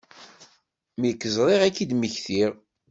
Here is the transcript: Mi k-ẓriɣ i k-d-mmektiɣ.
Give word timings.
Mi 0.99 1.11
k-ẓriɣ 1.13 1.61
i 1.63 1.71
k-d-mmektiɣ. 1.75 2.51